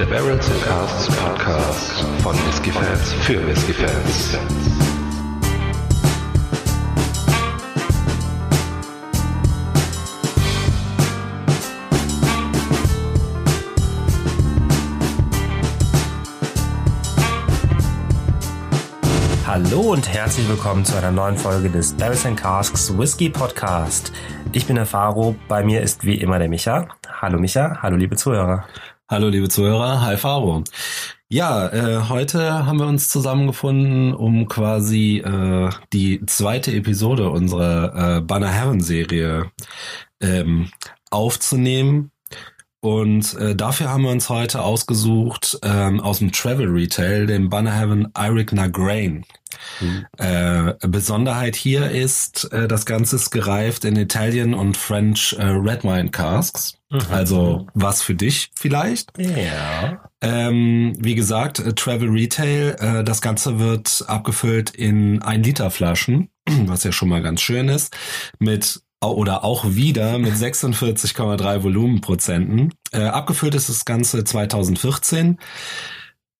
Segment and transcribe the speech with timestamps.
[0.00, 4.36] Der Barrels and Casts Podcast von Whiskey Fans für Whiskey Fans.
[19.46, 24.10] Hallo und herzlich willkommen zu einer neuen Folge des Barrels and Casks Whisky Podcast.
[24.50, 26.88] Ich bin der Faro, bei mir ist wie immer der Micha.
[27.20, 28.64] Hallo Micha, hallo liebe Zuhörer.
[29.06, 30.64] Hallo liebe Zuhörer, hi Faro.
[31.28, 38.20] Ja, äh, heute haben wir uns zusammengefunden, um quasi äh, die zweite Episode unserer äh,
[38.22, 39.52] Banner Heaven Serie
[40.22, 40.70] ähm,
[41.10, 42.12] aufzunehmen.
[42.84, 47.72] Und äh, dafür haben wir uns heute ausgesucht ähm, aus dem Travel Retail den Banner
[47.72, 49.24] Heaven Eric Nagrain.
[49.80, 50.04] Mhm.
[50.18, 55.82] Äh, Besonderheit hier ist, äh, das Ganze ist gereift in Italian und French äh, Red
[55.84, 56.74] Wine Casks.
[56.90, 57.00] Mhm.
[57.10, 59.16] Also was für dich vielleicht.
[59.16, 60.10] Ja.
[60.20, 66.28] Ähm, wie gesagt, äh, Travel Retail, äh, das Ganze wird abgefüllt in ein Liter Flaschen,
[66.66, 67.96] was ja schon mal ganz schön ist,
[68.38, 72.72] mit oder auch wieder mit 46,3 Volumenprozenten.
[72.92, 75.38] Äh, abgefüllt ist das Ganze 2014.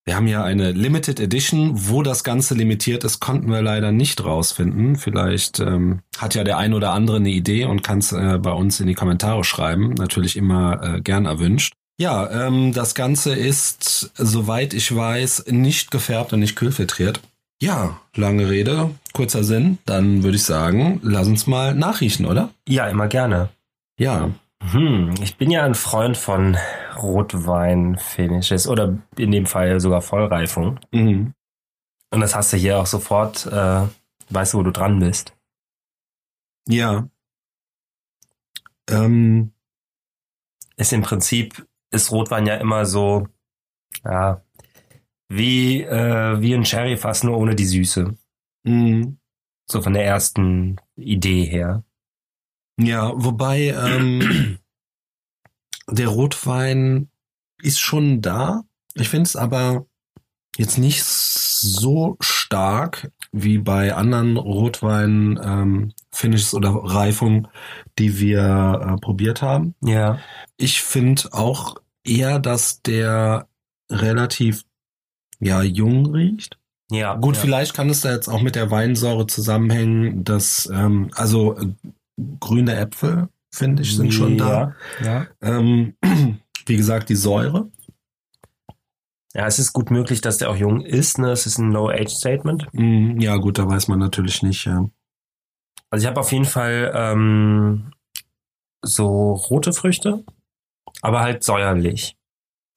[0.06, 1.72] Wir haben ja eine Limited Edition.
[1.88, 4.96] Wo das Ganze limitiert ist, konnten wir leider nicht rausfinden.
[4.96, 8.52] Vielleicht ähm, hat ja der ein oder andere eine Idee und kann es äh, bei
[8.52, 9.94] uns in die Kommentare schreiben.
[9.94, 11.72] Natürlich immer äh, gern erwünscht.
[11.96, 17.20] Ja, ähm, das Ganze ist, soweit ich weiß, nicht gefärbt und nicht kühlfiltriert.
[17.62, 19.78] Ja, lange Rede, kurzer Sinn.
[19.86, 22.50] Dann würde ich sagen, lass uns mal nachriechen, oder?
[22.68, 23.48] Ja, immer gerne.
[23.98, 24.30] Ja.
[24.62, 26.56] Hm, ich bin ja ein Freund von
[26.96, 30.80] Rotwein-Finishes oder in dem Fall sogar Vollreifung.
[30.92, 31.34] Mhm.
[32.10, 33.82] Und das hast du hier auch sofort, äh,
[34.30, 35.34] weißt du, wo du dran bist.
[36.68, 37.08] Ja.
[38.88, 39.52] Ähm.
[40.76, 43.28] Ist im Prinzip, ist Rotwein ja immer so,
[44.04, 44.43] ja,
[45.28, 48.14] wie, äh, wie ein Sherryfass, nur ohne die Süße.
[48.64, 49.18] Mhm.
[49.66, 51.84] So von der ersten Idee her.
[52.78, 54.58] Ja, wobei ähm,
[55.88, 57.08] der Rotwein
[57.62, 58.64] ist schon da.
[58.94, 59.86] Ich finde es aber
[60.56, 67.48] jetzt nicht so stark wie bei anderen Rotwein ähm, Finishes oder Reifungen,
[67.98, 69.74] die wir äh, probiert haben.
[69.80, 70.18] Ja.
[70.56, 73.48] Ich finde auch eher, dass der
[73.90, 74.64] relativ
[75.44, 76.58] ja jung riecht.
[76.90, 77.14] Ja.
[77.14, 77.40] Gut, ja.
[77.42, 81.72] vielleicht kann es da jetzt auch mit der Weinsäure zusammenhängen, dass also, also äh,
[82.40, 84.74] grüne Äpfel finde ich sind schon da.
[85.02, 85.26] Ja.
[85.40, 85.94] Ähm,
[86.66, 87.70] wie gesagt, die Säure.
[89.34, 91.18] Ja, es ist gut möglich, dass der auch jung ist.
[91.18, 91.30] Ne?
[91.30, 92.68] Es ist ein Low-Age-Statement.
[92.72, 94.64] Mm, Ja, gut, da weiß man natürlich nicht.
[94.64, 94.88] Ja.
[95.90, 97.92] Also ich habe auf jeden Fall ähm,
[98.82, 100.24] so rote Früchte,
[101.02, 102.16] aber halt säuerlich.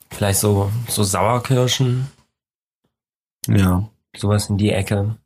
[0.10, 2.08] Vielleicht so, so Sauerkirschen,
[3.48, 3.90] ja.
[4.16, 5.18] sowas in die Ecke.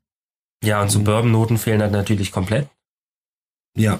[0.63, 1.03] Ja, und so.
[1.03, 2.69] Bourbon-Noten fehlen halt natürlich komplett.
[3.75, 3.99] Ja.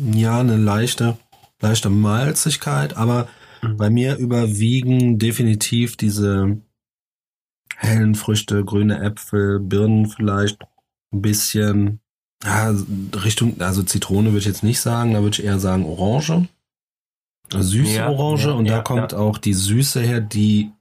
[0.00, 1.16] Ja, eine leichte,
[1.60, 3.28] leichte Malzigkeit, aber
[3.62, 3.76] Mhm.
[3.76, 6.60] bei mir überwiegen definitiv diese
[7.76, 10.58] hellen Früchte, grüne Äpfel, Birnen vielleicht,
[11.12, 12.00] ein bisschen,
[12.44, 12.74] ja,
[13.24, 16.48] Richtung, also Zitrone würde ich jetzt nicht sagen, da würde ich eher sagen Orange.
[17.54, 20.72] Süße Ja, Orange ja, und da ja, kommt auch die Süße her, die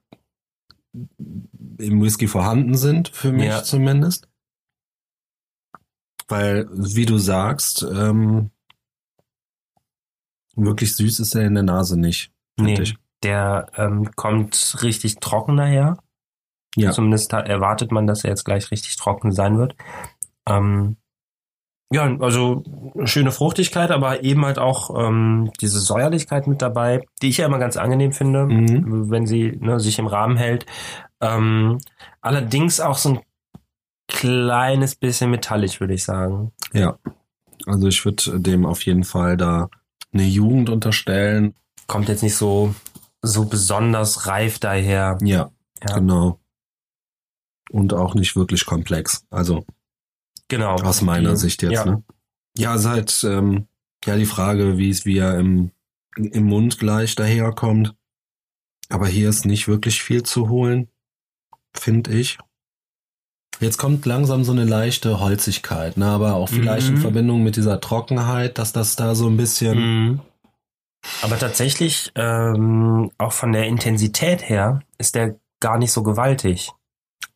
[1.82, 3.64] im Whisky vorhanden sind, für mich Ja.
[3.64, 4.28] zumindest.
[6.28, 8.52] Weil, wie du sagst, ähm,
[10.56, 12.32] wirklich süß ist er in der Nase nicht.
[12.60, 12.96] Nee, ich.
[13.24, 15.98] der ähm, kommt richtig trocken daher.
[16.76, 16.92] Ja.
[16.92, 19.76] Zumindest erwartet man, dass er jetzt gleich richtig trocken sein wird.
[20.48, 20.96] Ähm,
[21.94, 22.64] ja, also
[23.04, 27.60] schöne Fruchtigkeit, aber eben halt auch ähm, diese Säuerlichkeit mit dabei, die ich ja immer
[27.60, 29.10] ganz angenehm finde, Mhm.
[29.12, 30.66] wenn sie ne, sich im Rahmen hält.
[31.22, 31.78] Ähm,
[32.22, 33.20] allerdings auch so ein
[34.08, 36.52] kleines bisschen metallisch, würde ich sagen.
[36.74, 36.98] Ja.
[37.68, 39.70] Also ich würde dem auf jeden Fall da
[40.14, 41.54] eine Jugend unterstellen.
[41.88, 42.74] Kommt jetzt nicht so
[43.22, 45.18] so besonders reif daher.
[45.22, 45.52] Ja,
[45.88, 46.40] Ja, genau.
[47.70, 49.26] Und auch nicht wirklich komplex.
[49.30, 49.64] Also
[50.48, 50.76] genau.
[50.76, 51.74] aus meiner Die- Sicht jetzt.
[51.74, 52.04] Ja, Ne?
[52.58, 53.68] Ja, es ist halt ähm,
[54.06, 55.72] ja die Frage, wie es wie er im,
[56.18, 57.96] im Mund gleich daherkommt.
[58.90, 60.90] Aber hier ist nicht wirklich viel zu holen,
[61.76, 62.38] finde ich.
[63.60, 66.08] Jetzt kommt langsam so eine leichte Holzigkeit, ne?
[66.08, 66.96] aber auch vielleicht Mhm.
[66.96, 69.78] in Verbindung mit dieser Trockenheit, dass das da so ein bisschen.
[70.10, 70.20] Mhm.
[71.22, 76.72] Aber tatsächlich, ähm, auch von der Intensität her, ist der gar nicht so gewaltig.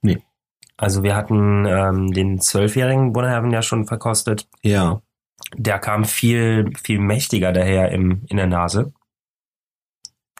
[0.01, 0.21] Nee.
[0.77, 4.47] Also wir hatten ähm, den zwölfjährigen Bunnerhaven ja schon verkostet.
[4.61, 5.01] Ja.
[5.55, 8.93] Der kam viel, viel mächtiger daher im, in der Nase.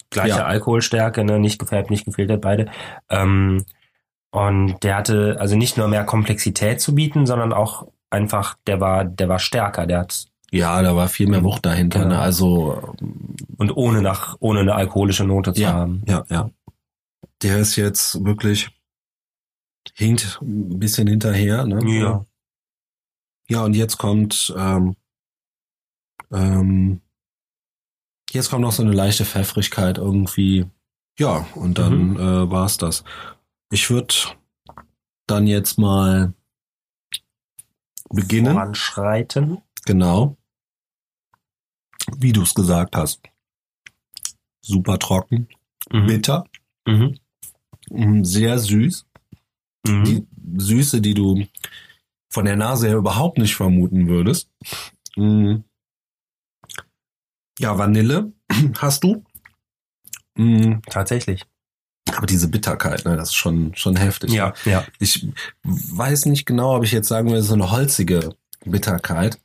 [0.10, 0.46] gleiche Ja.
[0.46, 2.72] Alkoholstärke, ne, nicht gefärbt, nicht gefiltert, beide.
[3.10, 3.66] Ähm,
[4.36, 9.06] und der hatte also nicht nur mehr Komplexität zu bieten, sondern auch einfach, der war,
[9.06, 12.00] der war stärker, der hat Ja, da war viel mehr Wucht dahinter.
[12.00, 12.16] Genau.
[12.16, 12.20] Ne?
[12.20, 12.94] Also
[13.58, 15.74] und ohne nach, ohne eine alkoholische Note zu Ja.
[15.74, 16.04] haben.
[16.08, 16.50] ja, ja.
[17.42, 18.70] Der ist jetzt wirklich
[19.94, 21.66] hinkt ein bisschen hinterher.
[21.66, 21.80] Ne?
[22.00, 22.26] Ja.
[23.50, 24.96] Ja, und jetzt kommt ähm,
[26.32, 27.02] ähm,
[28.32, 30.66] jetzt kommt noch so eine leichte Pfeffrigkeit irgendwie.
[31.20, 32.20] Ja, und dann Mhm.
[32.20, 33.04] äh, war's das.
[33.72, 34.14] Ich würde
[35.28, 36.34] dann jetzt mal
[38.10, 38.54] beginnen.
[38.54, 39.62] Voranschreiten.
[39.86, 40.38] Genau.
[42.18, 43.22] Wie du es gesagt hast.
[44.62, 45.48] Super trocken,
[45.92, 46.08] Mhm.
[46.08, 46.44] bitter,
[46.88, 47.20] Mhm.
[47.90, 49.06] mm, sehr süß.
[49.88, 50.04] Mhm.
[50.06, 50.28] Die
[50.58, 51.46] Süße, die du
[52.32, 54.50] von der Nase her überhaupt nicht vermuten würdest.
[55.16, 55.58] Mm.
[57.60, 58.34] Ja, Vanille
[58.80, 59.24] hast du.
[60.38, 61.44] Mm, Tatsächlich.
[62.16, 64.32] Aber diese Bitterkeit, ne, das ist schon, schon heftig.
[64.32, 64.86] Ja, ja.
[65.00, 65.28] Ich
[65.64, 68.36] weiß nicht genau, ob ich jetzt sagen will, so eine holzige
[68.66, 69.40] Bitterkeit.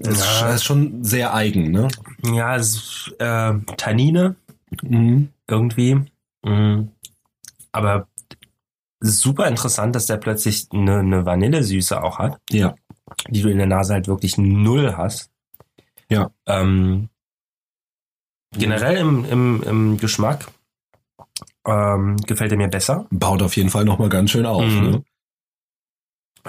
[0.00, 0.54] Das ist, Ja.
[0.54, 1.88] ist schon sehr eigen, ne?
[2.24, 4.36] Ja, ist, äh, Tannine
[4.82, 5.28] Mhm.
[5.46, 6.00] irgendwie.
[6.44, 6.90] Mhm.
[7.72, 8.08] Aber
[9.00, 12.74] super interessant, dass der plötzlich eine, eine Vanillesüße auch hat, Ja.
[13.28, 15.30] die du in der Nase halt wirklich null hast.
[16.08, 16.30] Ja.
[16.46, 17.08] Ähm,
[18.52, 20.46] generell im, im, im Geschmack
[21.66, 23.06] ähm, gefällt er mir besser.
[23.10, 24.90] Baut auf jeden Fall nochmal ganz schön auf, Mhm.
[24.90, 25.02] ne?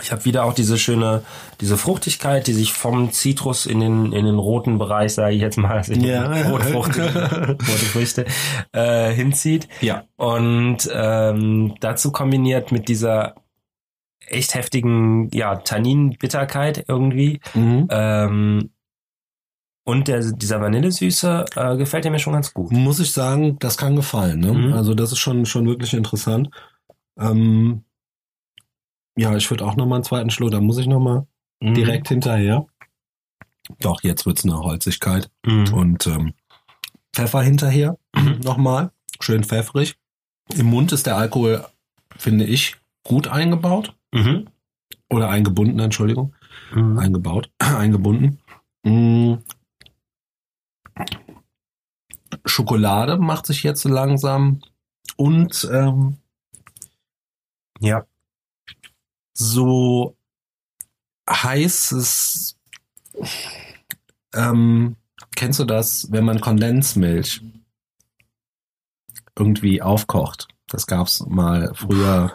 [0.01, 1.23] Ich habe wieder auch diese schöne,
[1.61, 5.57] diese Fruchtigkeit, die sich vom Zitrus in den, in den roten Bereich, sage ich jetzt
[5.57, 6.29] mal, also in die Ja.
[6.49, 8.25] rote, Frucht, rote Früchte,
[8.73, 9.69] äh, hinzieht.
[9.79, 10.03] Ja.
[10.17, 13.35] Und ähm, dazu kombiniert mit dieser
[14.27, 17.39] echt heftigen, ja, Tannin-Bitterkeit irgendwie.
[17.53, 17.87] Mhm.
[17.89, 18.71] Ähm,
[19.85, 22.71] und der, dieser Vanillesüße äh, gefällt mir schon ganz gut.
[22.71, 24.51] Muss ich sagen, das kann gefallen, ne?
[24.53, 24.73] Mhm.
[24.73, 26.49] Also das ist schon, schon wirklich interessant.
[27.17, 27.83] Ähm,
[29.15, 31.25] ja, ich würde auch nochmal einen zweiten Schluck, da muss ich nochmal
[31.61, 31.73] Mhm.
[31.75, 32.65] direkt hinterher.
[33.79, 35.29] Doch, jetzt wird's eine Holzigkeit.
[35.45, 35.73] Mhm.
[35.73, 36.33] Und ähm,
[37.13, 38.41] Pfeffer hinterher Mhm.
[38.43, 38.91] nochmal.
[39.21, 39.95] Schön pfeffrig.
[40.53, 41.63] Im Mund ist der Alkohol,
[42.17, 43.95] finde ich, gut eingebaut.
[44.13, 44.47] Mhm.
[45.09, 46.35] Oder eingebunden, Entschuldigung.
[46.73, 46.99] Mhm.
[46.99, 48.39] Eingebaut, eingebunden.
[52.45, 54.61] Schokolade macht sich jetzt langsam
[55.17, 56.17] und ähm,
[57.79, 58.05] Ja.
[59.33, 60.15] so
[61.29, 62.57] heißes,
[64.33, 64.95] ähm,
[65.35, 67.41] kennst du das, wenn man Kondensmilch
[69.37, 70.47] irgendwie aufkocht?
[70.67, 72.31] Das gab's mal früher.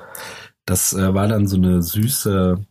[0.65, 2.65] Das äh, war dann so eine süße,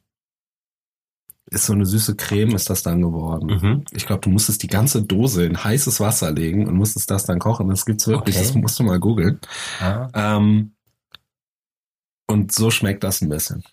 [1.51, 3.47] ist so eine süße Creme, ist das dann geworden.
[3.61, 3.85] Mhm.
[3.91, 7.39] Ich glaube, du musstest die ganze Dose in heißes Wasser legen und musstest das dann
[7.39, 7.67] kochen.
[7.69, 8.45] Das gibt's wirklich, Okay.
[8.45, 9.39] das musst du mal googeln.
[9.79, 10.07] Ah.
[10.13, 10.73] Ähm,
[12.27, 13.63] und so schmeckt das ein bisschen.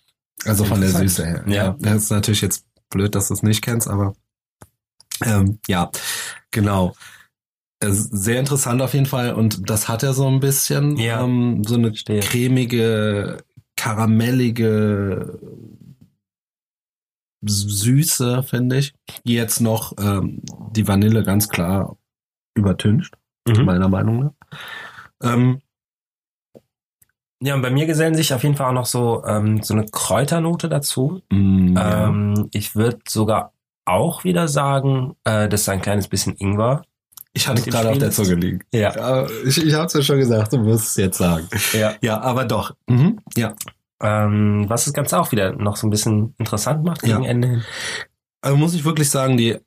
[0.45, 0.89] Also von der.
[0.89, 1.43] Süße her.
[1.47, 1.75] Ja.
[1.79, 4.13] Das ist natürlich jetzt blöd, dass du es nicht kennst, aber
[5.23, 5.91] ähm, ja,
[6.51, 6.95] genau.
[7.79, 9.33] Äh, Sehr interessant auf jeden Fall.
[9.33, 11.23] Und das hat er so ein bisschen Ja.
[11.23, 12.19] ähm, so eine Verstehe.
[12.21, 13.37] cremige,
[13.75, 15.39] karamellige
[17.41, 18.93] Süße, finde ich.
[19.23, 20.41] Jetzt noch ähm,
[20.71, 21.97] die Vanille ganz klar
[22.55, 23.13] übertüncht,
[23.47, 23.65] Mhm.
[23.65, 24.57] meiner Meinung nach.
[25.23, 25.61] Ähm,
[27.39, 29.85] Ja, und bei mir gesellen sich auf jeden Fall auch noch so, ähm, so eine
[29.85, 31.21] Kräuternote dazu.
[31.31, 32.07] Mm, ja.
[32.07, 33.53] Ähm, ich würde sogar
[33.85, 36.81] auch wieder sagen, äh, das ist ein kleines bisschen Ingwer.
[37.33, 38.63] Ich hatte gerade auf der Zunge liegen.
[38.73, 38.95] Ja.
[38.95, 41.47] Ja, ich ich habe es ja schon gesagt, du musst es jetzt sagen.
[41.73, 41.93] ja.
[42.01, 42.73] Ja, aber doch.
[42.87, 43.19] Mhm.
[43.35, 43.53] Ja.
[44.01, 47.29] Ähm, was das Ganze auch wieder noch so ein bisschen interessant macht gegen Ja.
[47.29, 47.63] Ende hin.
[48.41, 49.57] Also muss ich wirklich sagen, die,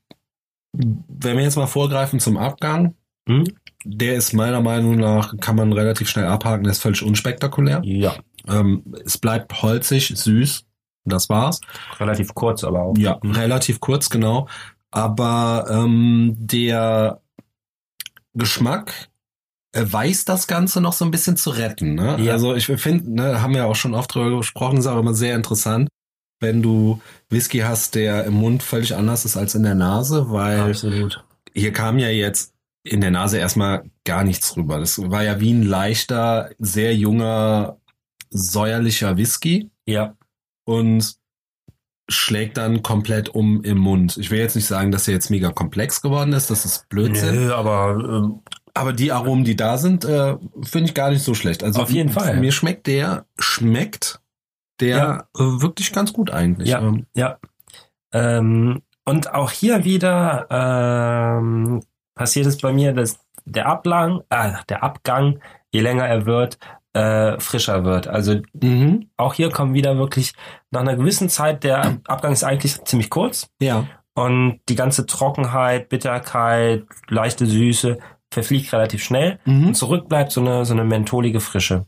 [0.72, 2.94] wenn wir jetzt mal vorgreifen zum Abgang,
[3.28, 3.44] Hm?
[3.84, 7.80] der ist meiner Meinung nach, kann man relativ schnell abhaken, der ist völlig unspektakulär.
[7.84, 8.14] Ja,
[8.48, 10.64] Ähm, es bleibt holzig, süß,
[11.04, 11.60] das war's.
[11.98, 12.96] relativ kurz, aber auch.
[12.98, 13.32] Ja, Hm.
[13.32, 14.48] relativ kurz, genau.
[14.92, 17.20] Aber ähm, der
[18.34, 19.09] Geschmack
[19.74, 21.94] weiß das Ganze noch so ein bisschen zu retten.
[21.94, 22.18] Ne?
[22.20, 22.32] Ja.
[22.32, 25.36] Also ich finde, ne, haben wir auch schon oft drüber gesprochen, ist auch immer sehr
[25.36, 25.88] interessant,
[26.40, 30.70] wenn du Whisky hast, der im Mund völlig anders ist als in der Nase, weil
[30.70, 31.24] Absolut.
[31.54, 34.80] hier kam ja jetzt in der Nase erstmal gar nichts rüber.
[34.80, 37.76] Das war ja wie ein leichter, sehr junger,
[38.30, 40.14] säuerlicher Whisky Ja.
[40.64, 41.14] und
[42.08, 44.16] schlägt dann komplett um im Mund.
[44.16, 47.34] Ich will jetzt nicht sagen, dass er jetzt mega komplex geworden ist, das ist Blödsinn.
[47.34, 48.40] Nö, aber ähm,
[48.80, 51.62] Aber die Aromen, die da sind, äh, finde ich gar nicht so schlecht.
[51.62, 52.36] Also Auf jeden Fall.
[52.38, 54.20] Mir schmeckt der, schmeckt
[54.80, 56.68] der äh, wirklich ganz gut eigentlich.
[56.70, 56.80] Ja.
[56.80, 57.38] Ähm, Ja.
[58.12, 61.82] Ähm, und auch hier wieder ähm,
[62.14, 65.40] passiert es bei mir, dass der Ablang, äh, der Abgang,
[65.72, 66.58] je länger er wird,
[66.92, 68.08] äh, frischer wird.
[68.08, 69.10] Also Mhm.
[69.16, 70.32] auch hier kommen wieder wirklich
[70.70, 73.86] nach einer gewissen Zeit, der Abgang ist eigentlich ziemlich kurz Ja.
[74.14, 77.98] und die ganze Trockenheit, Bitterkeit, leichte Süße
[78.30, 79.66] verfliegt relativ schnell Mhm.
[79.68, 81.86] und zurück bleibt so eine, so eine mentholige Frische.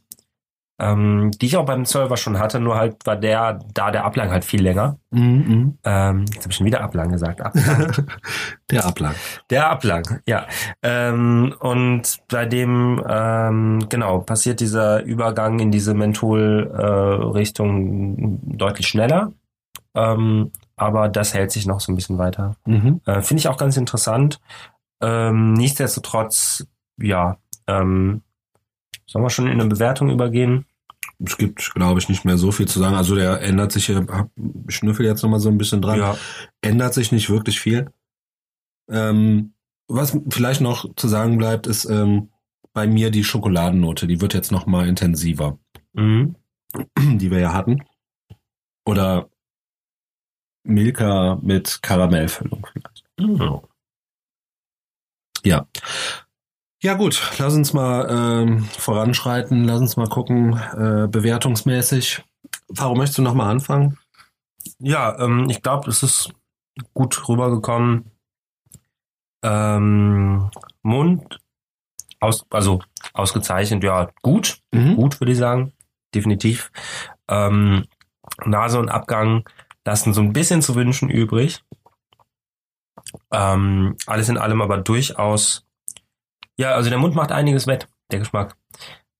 [0.80, 4.30] Ähm, die ich auch beim Zwölfer schon hatte, nur halt war der, da der Ablang
[4.32, 4.96] halt viel länger.
[5.10, 5.78] Mhm.
[5.84, 7.40] Ähm, jetzt habe ich schon wieder Ablang gesagt.
[7.40, 8.06] Ablang.
[8.70, 9.14] Der Ablang.
[9.50, 10.46] Der Ablang, ja.
[10.82, 19.32] Ähm, und bei dem, ähm, genau, passiert dieser Übergang in diese Menthol-Richtung deutlich schneller.
[19.94, 22.56] Ähm, aber das hält sich noch so ein bisschen weiter.
[22.64, 23.00] Mhm.
[23.06, 24.40] Äh, Finde ich auch ganz interessant.
[25.02, 26.66] Ähm, nichtsdestotrotz,
[27.00, 28.22] ja, ähm,
[29.06, 30.64] sollen wir schon in eine Bewertung übergehen?
[31.24, 32.94] Es gibt, glaube ich, nicht mehr so viel zu sagen.
[32.96, 34.30] Also der ändert sich hier, hab-
[34.68, 36.16] schnüffel jetzt nochmal so ein bisschen dran.
[36.62, 37.90] Ändert sich nicht wirklich viel.
[38.90, 39.54] Ähm,
[39.88, 42.30] was vielleicht noch zu sagen bleibt, ist ähm,
[42.72, 44.06] bei mir die Schokoladennote.
[44.06, 45.58] Die wird jetzt nochmal intensiver,
[45.92, 46.34] Mhm.
[46.98, 47.84] die wir ja hatten.
[48.86, 49.28] Oder
[50.64, 53.04] Milka mit Karamellfüllung vielleicht.
[53.18, 53.60] Mhm.
[55.44, 55.66] Ja.
[56.82, 62.24] Ja gut, lass uns mal ähm, voranschreiten, lass uns mal gucken, äh, bewertungsmäßig.
[62.68, 63.98] Warum möchtest du nochmal anfangen?
[64.80, 66.32] Ja, ähm, ich glaube, es ist
[66.92, 68.10] gut rübergekommen.
[69.44, 70.50] Ähm,
[70.82, 71.38] Mund,
[72.20, 72.82] aus, also
[73.14, 74.96] ausgezeichnet, ja, gut, Mhm.
[74.96, 75.72] gut würde ich sagen,
[76.14, 76.70] definitiv.
[77.28, 77.84] Ähm,
[78.44, 79.48] Nase und Abgang
[79.84, 81.62] lassen so ein bisschen zu wünschen übrig.
[83.30, 85.64] Ähm, alles in allem aber durchaus,
[86.56, 88.56] ja, also der Mund macht einiges wett, der Geschmack.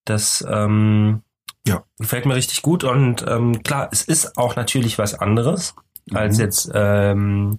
[0.05, 1.23] Das ähm,
[1.67, 1.85] Ja.
[1.99, 5.75] gefällt mir richtig gut und ähm, klar, es ist auch natürlich was anderes
[6.13, 6.43] als Mhm.
[6.43, 7.59] jetzt ähm,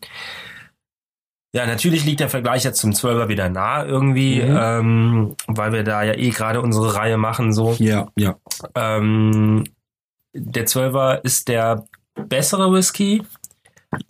[1.55, 4.57] ja, natürlich liegt der Vergleich jetzt zum Zwölfer wieder nah irgendwie, Mhm.
[4.59, 7.73] ähm, weil wir da ja eh gerade unsere Reihe machen so.
[7.73, 8.35] Ja, ja.
[8.73, 9.63] Ähm,
[10.33, 11.85] der Zwölfer ist der
[12.27, 13.23] bessere Whisky.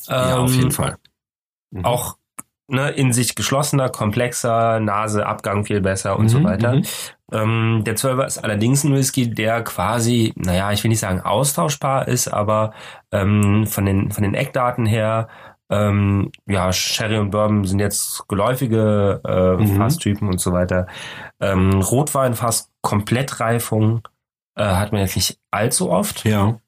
[0.07, 0.97] ja, auf Ähm, jeden Fall.
[1.73, 1.85] Mhm.
[1.85, 2.17] Auch
[2.67, 6.75] ne, in sich geschlossener, komplexer, Nase, Abgang viel besser und so Mhm, weiter.
[6.75, 6.83] mhm.
[7.31, 12.07] Ähm, der Zwölfer ist allerdings ein Whisky, der quasi, naja, ich will nicht sagen austauschbar
[12.07, 12.73] ist, aber
[13.11, 15.27] ähm, von, den, von den Eckdaten her,
[15.69, 19.77] ähm, ja, Sherry und Bourbon sind jetzt geläufige äh, Mhm.
[19.77, 20.85] Fasstypen und so weiter.
[21.39, 24.01] Ähm, Rotwein, fast Komplettreifung
[24.55, 26.25] äh, hat man jetzt nicht allzu oft.
[26.25, 26.59] Ja.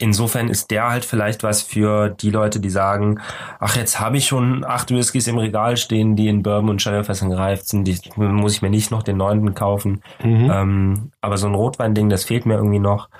[0.00, 3.20] Insofern ist der halt vielleicht was für die Leute, die sagen,
[3.58, 7.30] ach, jetzt habe ich schon acht Whiskys im Regal stehen, die in Bourbon und Sherryfässern
[7.30, 10.02] gereift sind, die muss ich mir nicht noch den neunten kaufen.
[10.22, 10.50] Mhm.
[10.52, 13.10] Ähm, aber so ein Rotwein-Ding, das fehlt mir irgendwie noch.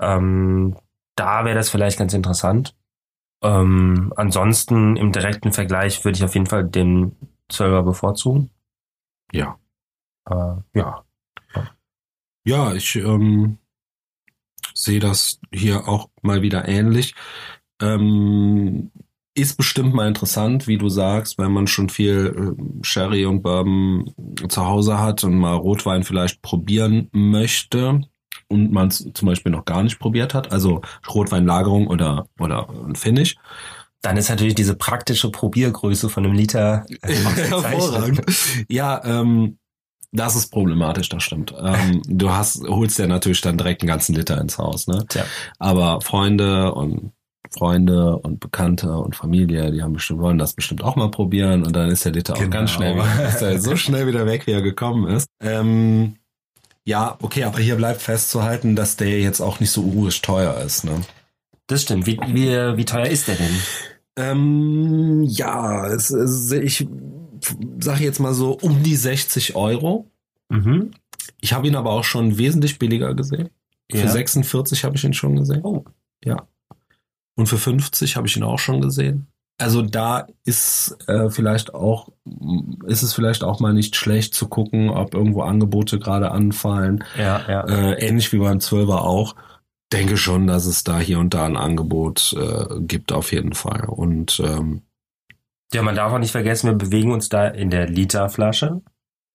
[0.00, 0.76] Ähm,
[1.16, 2.74] da wäre das vielleicht ganz interessant.
[3.42, 7.16] Ähm, ansonsten im direkten Vergleich würde ich auf jeden Fall den
[7.48, 8.50] Zwölfer bevorzugen.
[9.32, 9.58] Ja.
[10.28, 11.04] Äh, ja.
[12.44, 13.58] Ja, ich ähm,
[14.78, 17.14] sehe das hier auch mal wieder ähnlich.
[17.80, 18.90] Ähm,
[19.34, 24.12] ist bestimmt mal interessant, wie du sagst, wenn man schon viel äh, Sherry und Bourbon
[24.48, 28.00] zu Hause hat und mal Rotwein vielleicht probieren möchte
[28.48, 32.96] und man es zum Beispiel noch gar nicht probiert hat, also Rotweinlagerung oder oder ein
[32.96, 33.36] Finish.
[34.00, 37.14] Dann ist natürlich diese praktische Probiergröße von einem Liter äh,
[37.52, 38.26] ausgezeichnet.
[38.68, 39.58] Ja, ähm,
[40.12, 41.54] das ist problematisch, das stimmt.
[41.60, 45.04] Ähm, du hast, holst ja natürlich dann direkt einen ganzen Liter ins Haus, ne?
[45.08, 45.24] Tja.
[45.58, 47.12] Aber Freunde und
[47.50, 51.74] Freunde und Bekannte und Familie, die haben bestimmt, wollen das bestimmt auch mal probieren und
[51.74, 52.50] dann ist der Liter auch Genau.
[52.50, 55.28] ganz schnell wieder, ist er so schnell wieder weg, wie er gekommen ist.
[55.42, 56.16] Ähm,
[56.84, 60.84] ja, okay, aber hier bleibt festzuhalten, dass der jetzt auch nicht so urisch teuer ist,
[60.84, 61.02] ne?
[61.66, 62.06] Das stimmt.
[62.06, 63.56] Wie, wie, wie teuer ist der denn?
[64.16, 66.86] Ähm, ja, es, es, ich
[67.80, 70.10] sage jetzt mal so um die 60 Euro.
[70.48, 70.92] Mhm.
[71.40, 73.50] Ich habe ihn aber auch schon wesentlich billiger gesehen.
[73.90, 74.08] Für Ja.
[74.08, 75.60] 46 habe ich ihn schon gesehen.
[75.62, 75.84] Oh.
[77.38, 79.28] Und für 50 habe ich ihn auch schon gesehen.
[79.58, 82.08] Also da ist äh, vielleicht auch,
[82.86, 87.04] ist es vielleicht auch mal nicht schlecht zu gucken, ob irgendwo Angebote gerade anfallen.
[87.16, 87.60] Ja, ja.
[87.62, 89.36] Äh, ähnlich wie beim 12er auch.
[89.92, 93.84] Denke schon, dass es da hier und da ein Angebot äh, gibt auf jeden Fall.
[93.86, 94.82] Und ähm,
[95.74, 98.80] Ja, man darf auch nicht vergessen, wir bewegen uns da in der Literflasche.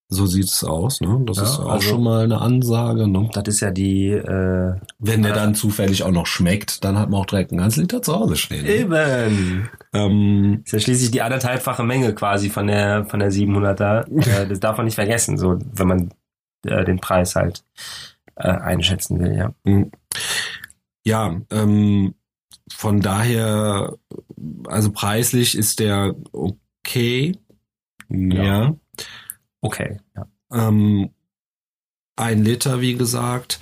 [0.10, 1.02] so sieht's aus.
[1.02, 1.22] Ne?
[1.26, 3.08] Das Ja, ist auch also- schon mal eine Ansage.
[3.08, 3.30] Ne?
[3.34, 5.38] Das ist ja die äh, Wenn der Ja.
[5.38, 8.36] dann zufällig auch noch schmeckt, dann hat man auch direkt einen ganzen Liter zu Hause
[8.36, 8.64] stehen.
[8.64, 8.70] Ne?
[8.70, 9.70] eben.
[9.92, 14.06] Ähm, ist ja schließlich die anderthalbfache Menge quasi von der von der 700er.
[14.30, 16.14] Äh, das darf man nicht vergessen, so wenn man
[16.68, 17.64] äh, den Preis halt
[18.36, 19.54] äh, einschätzen will, ja.
[21.06, 22.14] Ja, ähm,
[22.72, 23.98] von daher,
[24.68, 27.38] also preislich ist der okay.
[28.10, 28.76] Ja.
[29.62, 30.28] Okay, ja.
[30.52, 31.10] Ähm,
[32.16, 33.60] ein Liter, wie gesagt.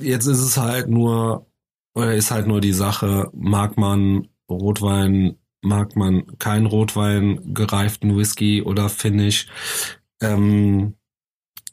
[0.00, 1.46] Jetzt ist es halt nur,
[1.94, 8.62] oder ist halt nur die Sache, mag man Rotwein, mag man kein Rotwein, gereiften Whisky
[8.62, 9.46] oder Finish.
[10.20, 10.94] Ähm,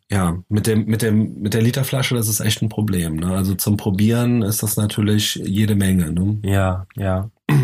[0.10, 3.18] ja, mit dem, mit dem, mit der Literflasche, das ist echt ein Problem.
[3.18, 3.36] Ne?
[3.36, 6.12] Also zum Probieren ist das natürlich jede Menge.
[6.12, 6.40] Ne?
[6.44, 7.30] Ja, ja.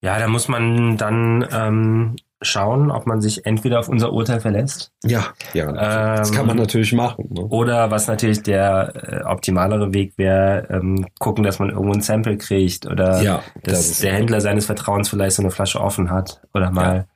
[0.00, 4.92] Ja, da muss man dann ähm, schauen, ob man sich entweder auf unser Urteil verlässt.
[5.04, 5.72] Ja, ja.
[5.72, 7.26] das Ähm, kann man natürlich machen.
[7.30, 7.40] Ne?
[7.46, 12.36] Oder was natürlich der äh, optimalere Weg wäre, ähm, gucken, dass man irgendwo ein Sample
[12.36, 16.42] kriegt oder ja, dass das der Händler seines Vertrauens vielleicht so eine Flasche offen hat
[16.54, 17.08] oder mal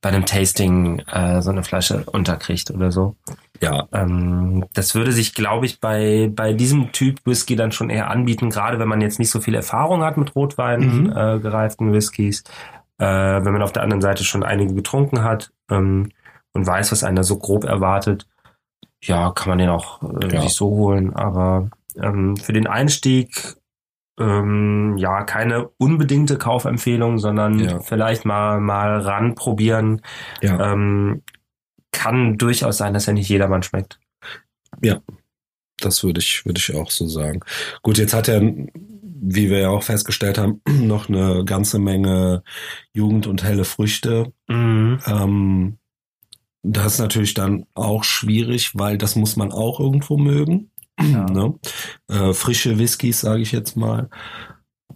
[0.00, 3.14] bei einem Tasting äh, so eine Flasche unterkriegt oder so.
[3.60, 8.10] Ja, Ähm, das würde sich, glaube ich, bei, bei diesem Typ Whisky dann schon eher
[8.10, 11.12] anbieten, gerade wenn man jetzt nicht so viel Erfahrung hat mit Rotwein, Mhm.
[11.16, 12.44] äh, gereiften Whiskys.
[12.98, 16.10] Äh, wenn man auf der anderen Seite schon einige getrunken hat ähm,
[16.52, 18.26] und weiß, was einer so grob erwartet,
[19.02, 20.40] ja, kann man den auch äh, Ja.
[20.40, 21.14] sich so holen.
[21.14, 21.68] Aber
[22.00, 23.56] ähm, für den Einstieg
[24.18, 27.80] ähm, ja keine unbedingte Kaufempfehlung, sondern Ja.
[27.80, 30.00] vielleicht mal mal ranprobieren.
[30.40, 30.72] ja.
[30.72, 31.22] Ähm,
[31.96, 33.98] kann durchaus sein, dass er nicht jedermann schmeckt.
[35.80, 37.40] Das würde ich, würde ich auch so sagen.
[37.82, 42.42] Gut, jetzt hat er, wie wir ja auch festgestellt haben, noch eine ganze Menge
[42.92, 44.32] Jugend und helle Früchte.
[44.48, 45.00] Mhm.
[45.06, 45.78] Ähm,
[46.62, 50.70] das ist natürlich dann auch schwierig, weil das muss man auch irgendwo mögen.
[50.98, 51.26] Ja.
[51.26, 51.52] Ne?
[52.08, 54.08] Äh, frische Whiskys, sage ich jetzt mal.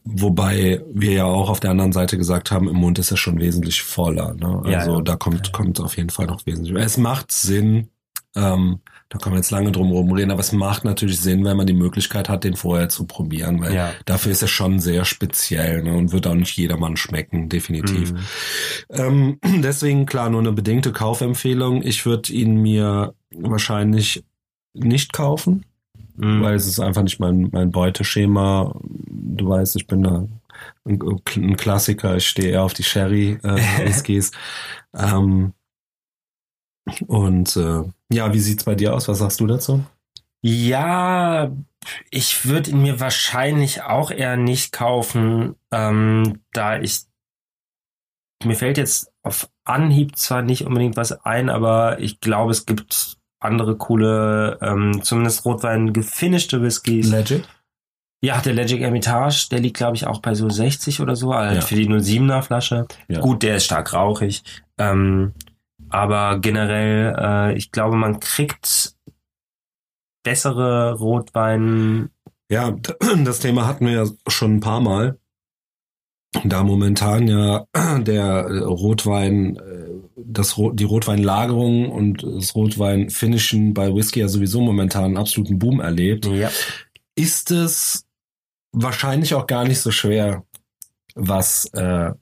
[0.04, 3.38] Wobei wir ja auch auf der anderen Seite gesagt haben, im Mund ist er schon
[3.38, 4.34] wesentlich voller.
[4.34, 4.62] Ne?
[4.66, 5.02] Ja, Also ja.
[5.02, 5.52] da kommt, Ja.
[5.52, 6.76] kommt auf jeden Fall noch wesentlich.
[6.76, 7.88] Es macht Sinn,
[8.36, 11.56] ähm, da kann man jetzt lange drum herum reden, aber es macht natürlich Sinn, wenn
[11.56, 13.92] man die Möglichkeit hat, den vorher zu probieren, weil Ja.
[14.06, 15.92] dafür ist er schon sehr speziell ne?
[15.96, 18.12] und wird auch nicht jedermann schmecken, definitiv.
[18.12, 18.18] Mhm.
[18.90, 21.82] Ähm, deswegen klar nur eine bedingte Kaufempfehlung.
[21.82, 24.24] Ich würde ihn mir wahrscheinlich
[24.72, 25.64] nicht kaufen,
[26.20, 26.42] Mhm.
[26.42, 28.74] weil es ist einfach nicht mein, mein Beuteschema.
[28.82, 30.26] Du weißt, ich bin da
[30.84, 31.00] ein,
[31.36, 32.16] ein Klassiker.
[32.16, 34.32] Ich stehe eher auf die Sherry-Whiskys.
[34.94, 35.54] ähm,
[37.06, 39.08] und äh, ja, wie sieht's bei dir aus?
[39.08, 39.84] Was sagst du dazu?
[40.42, 41.50] Ja,
[42.10, 47.02] ich würde ihn mir wahrscheinlich auch eher nicht kaufen, ähm, da ich
[48.44, 53.18] mir fällt jetzt auf Anhieb zwar nicht unbedingt was ein, aber ich glaube, es gibt
[53.40, 57.10] andere coole, ähm, zumindest Rotwein gefinischte Whiskys.
[57.10, 57.48] Legit?
[58.22, 61.54] Ja, der Legic Hermitage, der liegt, glaube ich, auch bei so 60 oder so, halt
[61.54, 61.60] Ja.
[61.62, 62.86] für die 07er Flasche.
[63.08, 63.20] Ja.
[63.20, 64.42] Gut, der ist stark rauchig.
[64.76, 65.32] Ähm,
[65.88, 68.94] aber generell, äh, ich glaube, man kriegt
[70.22, 72.10] bessere Rotwein.
[72.50, 72.72] Ja,
[73.24, 75.18] das Thema hatten wir ja schon ein paar Mal.
[76.44, 77.66] Da momentan ja
[77.98, 85.16] der Rotwein, äh, das, die Rotweinlagerung und das Rotweinfinishen bei Whisky ja sowieso momentan einen
[85.16, 86.50] absoluten Boom erlebt, Ja.
[87.16, 88.06] ist es
[88.72, 90.44] wahrscheinlich auch gar nicht so schwer,
[91.16, 92.12] was äh,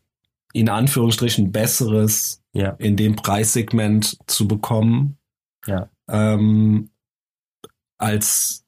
[0.55, 2.71] in Anführungsstrichen besseres Ja.
[2.79, 5.19] in dem Preissegment zu bekommen,
[5.67, 5.91] Ja.
[6.11, 6.89] ähm,
[7.99, 8.65] als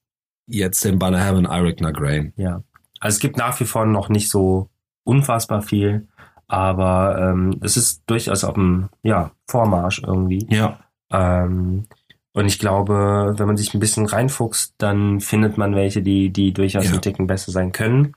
[0.47, 2.33] jetzt den Bannerhaven Irigna Grain.
[2.37, 2.63] Ja.
[3.01, 4.69] Also es gibt nach wie vor noch nicht so
[5.05, 6.09] unfassbar viel,
[6.49, 10.47] aber ähm, es ist durchaus auf dem ja, Vormarsch irgendwie.
[10.51, 10.81] Ja.
[11.13, 11.87] Ähm,
[12.33, 16.53] und ich glaube, wenn man sich ein bisschen reinfuchst, dann findet man welche, die, die
[16.53, 16.93] durchaus Ja.
[16.95, 18.15] ein Ticken besser sein können.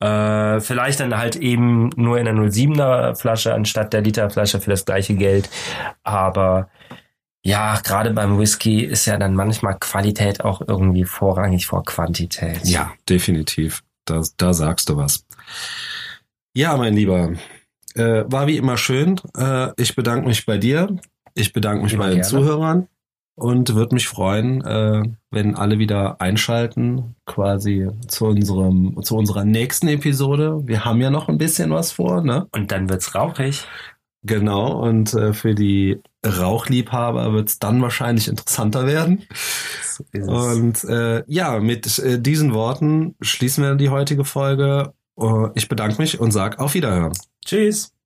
[0.00, 4.84] Äh, vielleicht dann halt eben nur in der 07er Flasche anstatt der Literflasche für das
[4.84, 5.50] gleiche Geld.
[6.04, 6.68] Aber
[7.42, 12.64] ja, gerade beim Whisky ist ja dann manchmal Qualität auch irgendwie vorrangig vor Quantität.
[12.64, 13.82] Ja, definitiv.
[14.04, 15.24] Da, da sagst du was.
[16.58, 17.34] Ja, mein Lieber,
[17.94, 19.20] äh, war wie immer schön.
[19.36, 20.88] Äh, ich bedanke mich bei dir.
[21.34, 22.28] Ich bedanke mich bei den gerne.
[22.28, 22.88] Zuhörern
[23.36, 29.86] und würde mich freuen, äh, wenn alle wieder einschalten, quasi zu unserem, zu unserer nächsten
[29.86, 30.60] Episode.
[30.66, 32.48] Wir haben ja noch ein bisschen was vor, ne?
[32.50, 33.64] Und dann wird's rauchig.
[34.24, 34.82] Genau.
[34.82, 39.22] Und äh, für die Rauchliebhaber wird es dann wahrscheinlich interessanter werden.
[39.82, 40.04] So.
[40.22, 44.92] Und äh, ja, mit äh, diesen Worten schließen wir die heutige Folge.
[45.20, 47.12] Äh, ich bedanke mich und sag auf Wiederhören.
[47.44, 47.97] Tschüss.